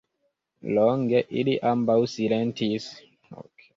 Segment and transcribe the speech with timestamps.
[0.77, 2.89] Longe ili ambaŭ silentis.